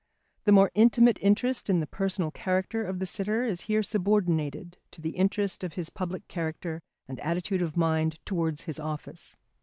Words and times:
The 0.45 0.51
more 0.51 0.71
intimate 0.73 1.19
interest 1.21 1.69
in 1.69 1.79
the 1.79 1.85
personal 1.85 2.31
character 2.31 2.83
of 2.83 2.97
the 2.97 3.05
sitter 3.05 3.43
is 3.43 3.61
here 3.61 3.83
subordinated 3.83 4.79
to 4.89 4.99
the 4.99 5.11
interest 5.11 5.63
of 5.63 5.73
his 5.73 5.91
public 5.91 6.27
character 6.27 6.81
and 7.07 7.19
attitude 7.19 7.61
of 7.61 7.77
mind 7.77 8.17
towards 8.25 8.63
his 8.63 8.79
office. 8.79 9.37